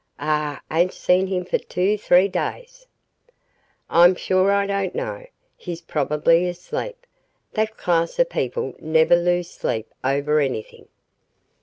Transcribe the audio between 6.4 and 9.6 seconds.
asleep. That class of people never lose